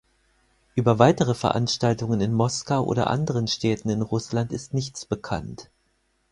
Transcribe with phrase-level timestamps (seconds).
[0.73, 5.69] Über weitere Veranstaltungen in Moskau oder anderen Städten in Russland ist nichts bekannt.